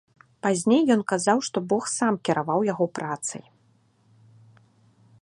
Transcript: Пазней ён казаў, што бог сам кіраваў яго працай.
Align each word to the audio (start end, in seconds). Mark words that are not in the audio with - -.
Пазней 0.45 0.81
ён 0.95 1.01
казаў, 1.11 1.37
што 1.49 1.57
бог 1.73 1.83
сам 1.97 2.13
кіраваў 2.31 2.59
яго 2.71 2.91
працай. 2.99 3.49